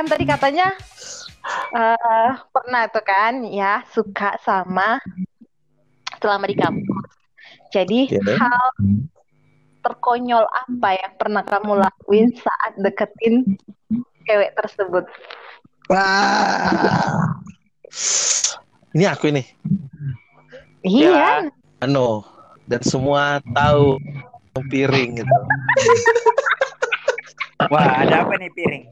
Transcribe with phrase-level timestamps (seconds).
[0.00, 0.72] kan tadi katanya
[1.76, 4.96] uh, pernah tuh kan ya suka sama
[6.16, 7.12] selama di kampus.
[7.68, 8.32] Jadi Iya.
[8.40, 8.64] hal
[9.84, 13.60] terkonyol apa yang pernah kamu lakuin saat deketin
[14.24, 15.04] cewek tersebut?
[15.92, 17.36] Wah.
[18.96, 19.44] Ini aku ini.
[20.80, 21.52] Iya.
[21.84, 22.24] Anu,
[22.64, 24.00] dan semua tahu
[24.72, 25.36] piring gitu.
[27.70, 28.84] Wah, ada apa nih piring?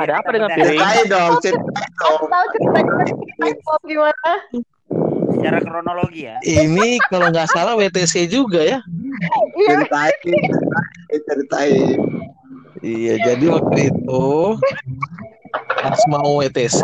[0.00, 0.80] Ada apa dengan piring?
[0.80, 1.60] Ceritain dong, ceritain
[2.00, 2.16] dong.
[2.16, 2.92] Aku tahu ceritanya
[3.84, 4.32] gimana?
[5.32, 6.36] Secara kronologi ya.
[6.44, 8.78] Ini kalau nggak salah WTC juga ya.
[9.56, 9.68] Iya.
[9.76, 11.98] Ceritain, ceritain, ceritain.
[12.82, 14.26] Iya, jadi waktu itu
[15.82, 16.82] pas mau WTC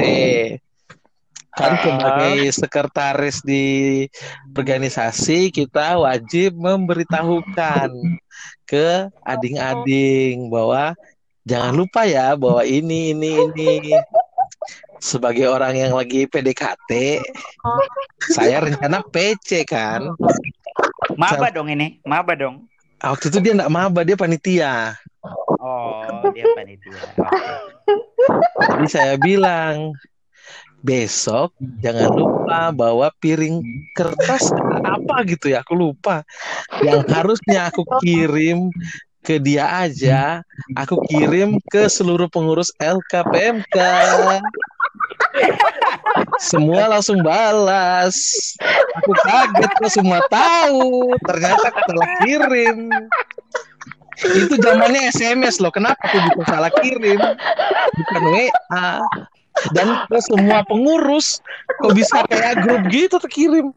[1.58, 1.80] kan Ah.
[1.82, 4.06] sebagai sekretaris di
[4.54, 7.90] organisasi kita wajib memberitahukan
[8.62, 10.94] ke ading-ading bahwa
[11.48, 13.96] jangan lupa ya bahwa ini ini ini
[15.00, 17.22] sebagai orang yang lagi PDKT
[18.36, 20.12] saya rencana PC kan
[21.18, 22.68] Maba dong ini, maba dong.
[23.00, 24.94] waktu itu dia nggak maba dia panitia
[25.58, 26.94] Oh, dia panitia.
[27.18, 27.52] Oke.
[28.70, 29.90] Jadi saya bilang
[30.78, 31.50] besok
[31.82, 33.58] jangan lupa bawa piring
[33.98, 36.22] kertas apa gitu ya aku lupa
[36.86, 38.70] yang harusnya aku kirim
[39.28, 40.40] ke dia aja
[40.72, 43.76] aku kirim ke seluruh pengurus LKPMK
[46.38, 48.16] semua langsung balas.
[49.02, 51.12] Aku kaget kok semua tahu?
[51.26, 52.78] Ternyata aku salah kirim.
[54.18, 57.20] Itu zamannya SMS loh kenapa aku bisa salah kirim?
[57.98, 58.90] Bukan WA
[59.74, 61.42] dan ke semua pengurus
[61.82, 63.74] kok bisa kayak grup gitu terkirim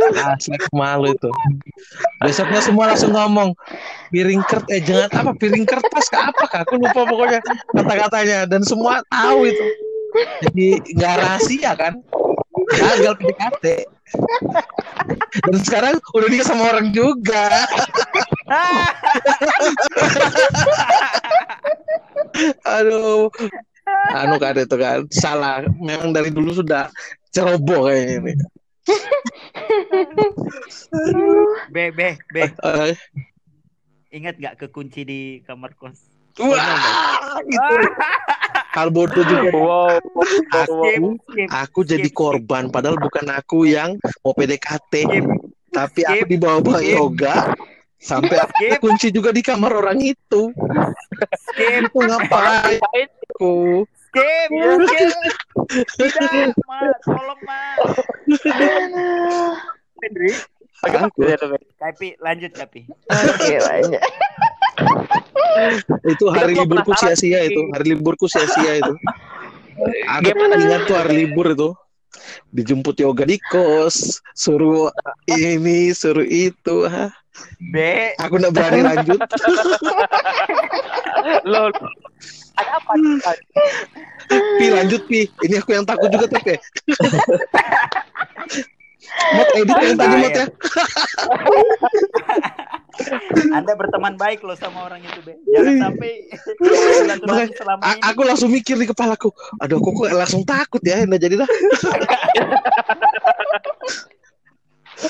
[0.00, 1.30] Asli aku malu itu
[2.24, 3.52] besoknya semua langsung ngomong
[4.12, 7.40] piring kertas eh jangan apa piring kertas ke apa kak aku lupa pokoknya
[7.76, 9.64] kata-katanya dan semua tahu itu
[10.48, 11.94] jadi nggak rahasia kan
[12.70, 13.64] gagal PDKT
[15.46, 17.66] dan sekarang udah nikah sama orang juga
[22.64, 23.28] Aduh.
[24.14, 25.66] Anu kan itu kan salah.
[25.78, 26.90] Memang dari dulu sudah
[27.30, 28.32] ceroboh kayaknya ini.
[31.70, 32.00] B, B,
[32.32, 32.36] B.
[32.44, 32.94] Eh,
[34.10, 36.10] Ingat gak kekunci di kamar kos?
[36.40, 37.74] wah, gitu.
[38.70, 39.50] Hal bodoh juga.
[39.54, 39.98] Wow.
[40.50, 41.18] Aku,
[41.50, 45.10] aku jadi korban padahal bukan aku yang mau PDKT,
[45.74, 47.54] tapi aku dibawa-bawa yoga
[48.00, 50.54] sampai aku kunci juga di kamar orang itu.
[51.50, 52.80] Skip, ngapain
[53.36, 53.84] aku?
[54.10, 54.50] Skip,
[54.90, 55.14] skip.
[55.94, 57.78] Tidak, mas, tolong mas.
[60.80, 61.28] Aku,
[61.78, 62.88] Kapi, lanjut Kapi.
[63.06, 64.02] Oke, lanjut.
[66.08, 68.94] itu hari liburku sia-sia itu, hari liburku sia-sia itu.
[70.08, 70.24] Aku
[70.56, 71.76] ingat tuh hari libur itu
[72.50, 74.90] dijemput yoga di kos, suruh
[75.30, 76.88] ini, suruh itu.
[76.88, 77.12] Hah,
[77.60, 77.76] B,
[78.18, 79.20] Aku nggak berani lanjut.
[81.52, 81.68] Lo
[82.60, 82.92] ada apa?
[84.58, 85.26] Pi lanjut pi.
[85.46, 86.54] Ini aku yang takut juga tapi.
[89.10, 90.46] Mot edit yang tadi mot ya.
[93.56, 95.34] Anda berteman baik loh sama orang itu, B.
[95.50, 96.12] Jangan sampai
[97.56, 98.02] selama ini.
[98.04, 99.32] aku langsung mikir di kepalaku.
[99.64, 101.02] Aduh, aku kok langsung takut ya.
[101.02, 101.50] Nggak jadi dah.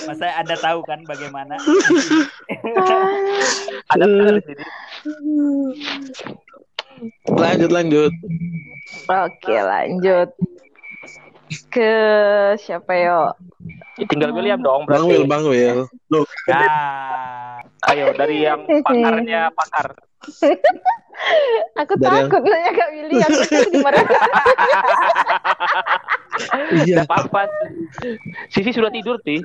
[0.07, 1.59] Masa Anda tahu kan bagaimana?
[3.93, 4.65] Ada di sini?
[7.27, 8.13] Lanjut lanjut.
[9.07, 10.29] Oke, lanjut.
[11.67, 11.93] Ke
[12.57, 13.21] siapa yo?
[13.99, 15.29] Ya, Tinggal William dong Bang Will, berarti.
[15.29, 15.79] Bang Will.
[16.47, 19.97] Nah, Ayo dari yang pakarnya pakar.
[21.77, 22.89] Aku Dari yang- takut nanya Kak
[23.29, 24.01] tuh gimana?
[26.81, 27.05] Iya.
[27.05, 27.45] Apa-apa.
[28.49, 29.41] Sisi sudah tidur, Ti.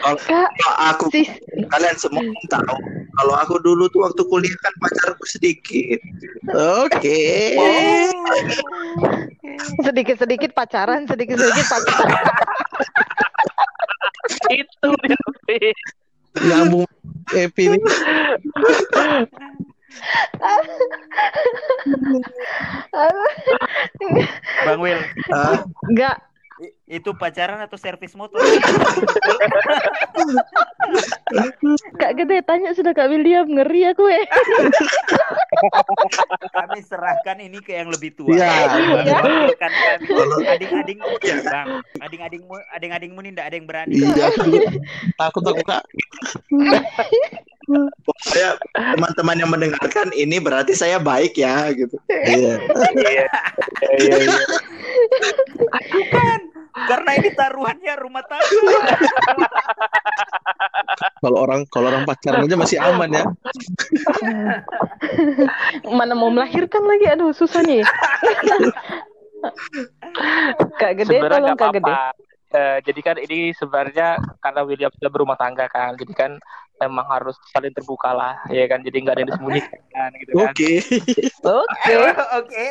[0.00, 0.50] Kalau Kak,
[0.88, 1.28] aku sis.
[1.68, 2.76] kalian semua tahu
[3.22, 6.02] kalau aku dulu tuh waktu kuliah kan pacarku sedikit.
[6.82, 7.54] Oke.
[9.86, 12.18] Sedikit-sedikit pacaran, sedikit-sedikit pacaran.
[14.50, 14.90] Itu.
[16.42, 16.90] Nyambung
[17.30, 17.78] Epi ini.
[24.66, 24.98] Bang Will,
[25.94, 26.18] Enggak,
[26.92, 28.36] itu pacaran atau servis motor?
[31.96, 33.48] Kak Gede tanya sudah Kak William.
[33.48, 34.28] Ngeri aku eh.
[36.52, 38.36] Kami serahkan ini ke yang lebih tua.
[38.36, 38.68] Iya.
[39.56, 39.72] Kan.
[40.52, 41.00] Ading-ading,
[41.48, 41.80] bang.
[42.04, 43.94] Ading-adingmu, ading-adingmu ini tidak ada yang berani.
[43.96, 44.26] Iya,
[45.20, 45.82] takut aku kak.
[48.04, 51.96] Pokoknya teman-teman yang mendengarkan ini berarti saya baik ya gitu.
[52.10, 52.60] Iya.
[53.00, 53.26] Iya.
[53.96, 54.40] Iya, iya.
[56.92, 58.76] Karena ini taruhannya rumah tangga.
[61.24, 63.24] Kalau orang kalau orang pacaran aja masih aman ya.
[65.88, 67.08] Mana mau melahirkan lagi?
[67.08, 67.80] Aduh, susah nih.
[70.76, 71.94] Kak gede Sebenarnya tolong Kak gede.
[72.52, 76.32] Eh, jadi kan ini sebenarnya karena William sudah berumah tangga kan, jadi kan
[76.84, 78.84] memang harus saling terbuka lah, ya kan.
[78.84, 80.52] Jadi nggak ada yang disembunyikan gitu kan.
[80.52, 80.72] Oke.
[81.48, 81.94] Oke.
[82.36, 82.66] Oke.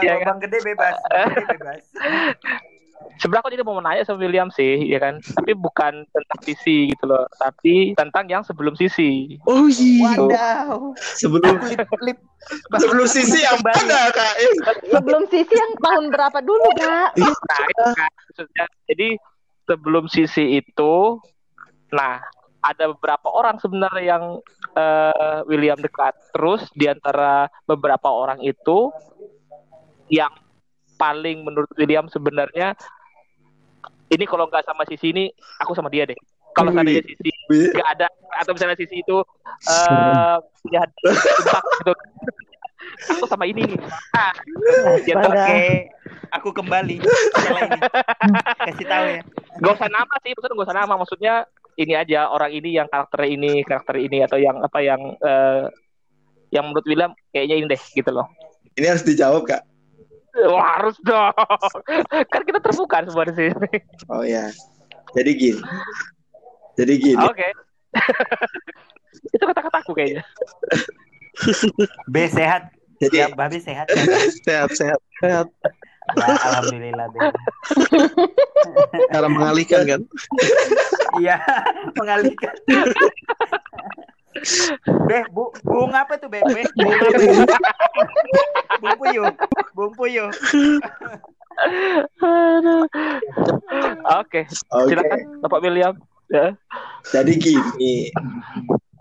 [0.00, 0.96] Iya, Bang Gede bebas.
[1.04, 1.84] Gede bebas.
[3.22, 5.22] Sebenarnya aku jadi mau nanya sama William sih, ya kan.
[5.22, 9.38] Tapi bukan tentang sisi gitu loh, tapi tentang yang sebelum sisi.
[9.46, 10.18] Oh iya.
[10.18, 10.92] Wadaw.
[10.98, 12.18] Sebelum Lip, lip.
[12.82, 14.34] sebelum sisi yang mana kak?
[14.36, 14.52] Eh,
[14.90, 17.16] Sebelum sisi yang tahun berapa dulu, Kak?
[17.16, 17.30] Nah,
[17.70, 18.64] itu kan maksudnya.
[18.90, 19.08] Jadi
[19.64, 20.94] sebelum sisi itu,
[21.94, 22.20] nah
[22.64, 24.24] ada beberapa orang sebenarnya yang
[24.74, 26.18] eh, William dekat.
[26.34, 28.90] Terus di antara beberapa orang itu
[30.12, 30.32] yang
[30.94, 32.78] paling menurut William sebenarnya
[34.12, 35.24] ini kalau nggak sama sisi ini
[35.58, 36.18] aku sama dia deh.
[36.54, 38.06] Kalau seandainya sisi nggak ada
[38.38, 39.16] atau misalnya sisi itu
[39.66, 41.02] eh punya hati
[41.82, 41.92] gitu.
[43.16, 43.80] Aku sama ini nih.
[45.08, 45.90] Dia tuh Oke.
[46.40, 46.98] Aku kembali.
[48.60, 49.22] Kasih tahu ya.
[49.62, 50.94] Gak usah nama sih, maksudnya gak usah nama.
[50.98, 51.34] Maksudnya
[51.78, 55.64] ini aja orang ini yang karakter ini, karakter ini atau yang apa yang eh,
[56.50, 58.26] yang menurut William kayaknya ini deh gitu loh.
[58.74, 59.62] Ini harus dijawab kak.
[60.50, 61.34] Wah, harus dong.
[62.32, 63.70] kan kita terbuka semua di sini.
[64.10, 64.50] Oh ya.
[65.14, 65.62] Jadi gini.
[66.74, 67.22] Jadi gini.
[67.22, 67.48] Oke.
[69.34, 70.26] Itu kata-kataku kayaknya.
[72.10, 72.74] B sehat.
[72.98, 73.90] Jadi Ya, Babi sehat.
[74.46, 75.46] Sehat sehat sehat.
[76.14, 77.06] Ya, alhamdulillah.
[77.10, 77.18] Be.
[79.10, 80.00] Cara mengalihkan kan.
[81.18, 81.38] Iya,
[81.94, 82.54] mengalihkan.
[85.06, 86.42] Be, bu, bung apa tuh, Be?
[86.50, 87.70] Be, bung apa?
[88.82, 89.30] Bung puyuh.
[89.74, 90.30] Bung puyuh.
[94.04, 94.42] Oke,
[94.74, 94.90] Oke.
[94.90, 95.94] silakan Bapak William.
[96.32, 96.58] Ya.
[97.14, 98.10] Jadi gini.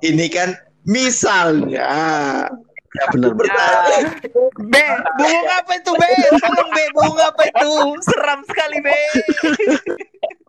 [0.06, 0.54] Ini kan
[0.86, 1.90] misalnya.
[2.94, 3.34] Ya benar.
[3.34, 4.00] Bertanya.
[4.70, 4.86] Be,
[5.18, 6.10] bung apa itu, Be?
[6.38, 7.74] Tolong, Be, bung apa itu?
[8.06, 8.94] Seram sekali, Be.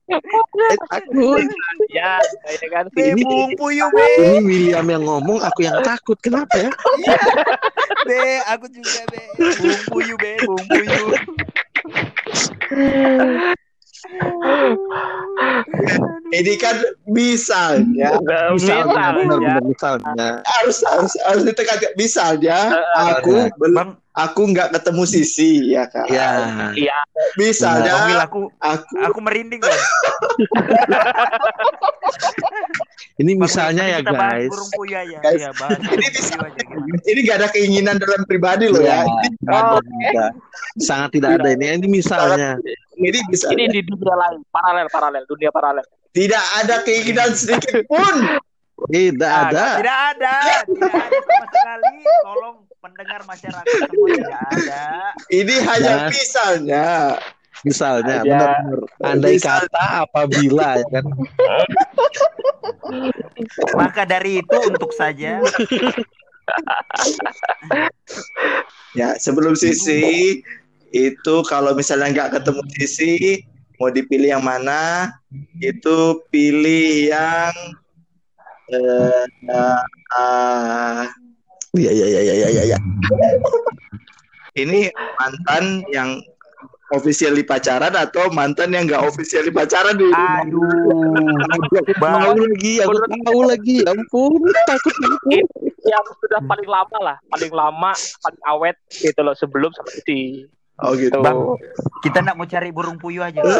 [0.04, 1.40] Eh, takut.
[1.88, 4.04] Ya, ya kan Ini- bung puyuh, Be.
[4.20, 6.20] Ini William yang ngomong, aku yang takut.
[6.20, 6.70] Kenapa ya?
[8.04, 9.22] Be, aku juga, Be.
[9.56, 11.08] Bung puyuh, Be, bung puyuh.
[16.30, 16.76] Ini kan
[17.06, 18.18] misalnya.
[18.52, 19.54] Misalnya, Misal, benar ya.
[19.62, 20.28] misalnya.
[20.44, 21.90] Harus harus harus ditekankan.
[21.96, 22.58] Misalnya
[22.94, 26.06] aku bel- Bang, aku nggak ketemu Sisi ya kak.
[26.06, 26.70] Ya.
[26.74, 29.74] Iya, Bang Wil, Misalnya aku aku aku merinding loh.
[33.14, 34.50] Ini misalnya ya bahas guys.
[34.50, 35.18] Aja.
[35.22, 36.34] Guys, Iya, bahas ini bisa-
[37.06, 39.06] ini nggak ada keinginan dalam pribadi loh ya.
[39.06, 40.26] Ini, Ada, ada.
[40.82, 41.78] Sangat tidak ada ini.
[41.78, 42.58] Ini misalnya.
[42.98, 43.50] ini bisa.
[43.54, 45.86] ini di dunia lain, paralel, paralel, dunia paralel.
[46.14, 48.14] Tidak ada keinginan sedikit pun.
[48.90, 49.78] Tidak ada.
[49.78, 50.34] Tidak ada,
[50.66, 51.94] tidak ada sama sekali.
[52.02, 54.84] Tolong pendengar masyarakat semua tidak ada.
[55.32, 56.12] Ini hanya Mas.
[56.12, 56.86] misalnya.
[57.64, 58.80] Misalnya, benar-benar.
[59.00, 61.04] Andai Misal- kata apabila ya kan.
[63.72, 65.40] Maka dari itu untuk saja
[68.92, 70.44] Ya sebelum Sisi
[70.92, 73.40] itu kalau misalnya nggak ketemu Sisi
[73.80, 75.08] mau dipilih yang mana?
[75.56, 77.54] Itu pilih yang
[78.68, 81.24] eh ah, ya
[81.78, 82.78] ya ya ya ya ya ya.
[84.62, 84.86] Ini
[85.18, 86.22] mantan yang
[86.94, 90.62] officially pacaran atau mantan yang nggak officially pacaran di aduh.
[91.98, 92.94] Tahu lagi, aku
[93.26, 93.82] tahu lagi.
[93.82, 95.42] Ya ampun, takut aku.
[95.84, 100.46] Yang sudah paling lama lah, paling lama, paling awet gitu loh sebelum sama Sisi.
[100.82, 101.22] Oh gitu.
[101.22, 101.54] Bang,
[102.02, 103.42] kita nak mau cari burung puyuh aja.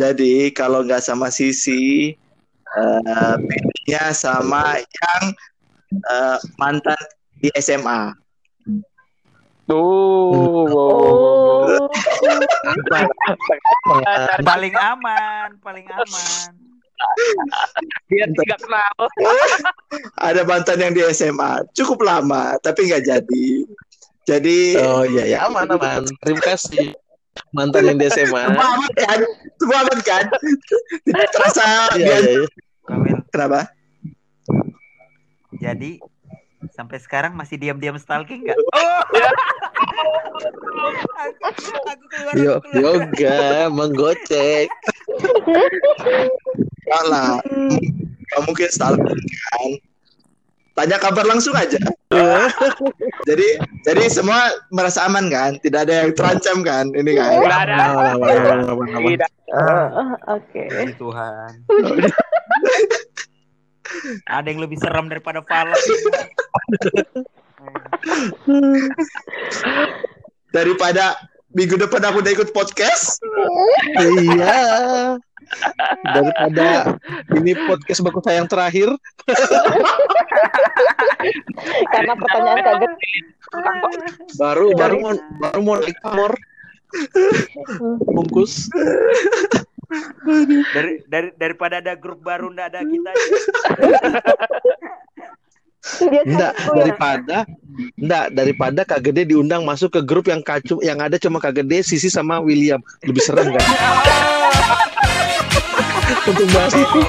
[0.00, 2.12] Jadi kalau nggak sama Sisi,
[2.74, 5.22] eh pilihnya sama yang
[5.92, 6.98] eh, mantan
[7.38, 8.10] di SMA.
[9.66, 10.70] Tuh.
[10.70, 11.66] Oh.
[14.46, 16.50] Paling aman, paling aman.
[18.06, 18.94] Dia tidak kenal.
[20.30, 23.48] Ada mantan yang di SMA, cukup lama, tapi nggak jadi.
[24.26, 26.02] Jadi Oh iya ya, aman aman.
[26.22, 26.94] Terima kasih.
[27.52, 28.42] Mantan yang di SMA.
[29.56, 30.24] semua aman kan?
[30.28, 31.26] Kan?
[31.32, 31.64] Terasa
[31.96, 32.48] Iya, dia iya, iya.
[32.86, 33.60] Kamil, kenapa?
[35.56, 35.98] jadi
[36.76, 38.58] sampai sekarang masih diam-diam stalking nggak?
[38.76, 39.00] Oh,
[41.16, 41.48] aku,
[41.88, 42.82] aku keluar, Yo, aku keluar.
[43.08, 43.40] yoga,
[43.72, 44.68] menggocek.
[46.84, 47.40] Enggak lah.
[48.26, 49.70] Gak mungkin stalker kan.
[50.76, 51.80] Tanya kabar langsung aja.
[53.28, 53.48] jadi
[53.80, 55.56] jadi semua merasa aman kan?
[55.64, 56.92] Tidak ada yang terancam kan?
[56.92, 57.30] Ini kan.
[57.40, 57.76] Nggak ada.
[58.84, 59.30] Tidak.
[59.56, 60.68] Oh, Oke.
[60.68, 61.50] Puji Tuhan.
[64.26, 65.78] Ada yang lebih seram daripada Falak.
[70.50, 71.16] Daripada
[71.56, 73.16] minggu depan aku udah ikut podcast.
[73.96, 75.16] Iya.
[76.04, 76.98] Daripada
[77.32, 78.92] ini podcast baku saya yang terakhir.
[81.96, 82.92] Karena pertanyaan kaget.
[84.36, 86.36] Baru baru mau baru mau naik pamor.
[88.04, 88.68] Bungkus.
[90.76, 93.10] Dari dari daripada ada grup baru ndak ada kita.
[96.26, 96.74] Enggak, ya.
[96.74, 97.38] daripada
[97.96, 101.82] enggak daripada Kak Gede diundang masuk ke grup yang kacu yang ada cuma Kak Gede,
[101.84, 102.80] Sisi sama William.
[103.04, 103.64] Lebih serem kan?
[106.30, 107.00] Untuk bahas itu.